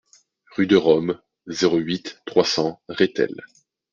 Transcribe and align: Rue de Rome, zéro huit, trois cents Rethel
Rue 0.55 0.65
de 0.65 0.77
Rome, 0.77 1.21
zéro 1.45 1.77
huit, 1.77 2.23
trois 2.25 2.43
cents 2.43 2.81
Rethel 2.89 3.39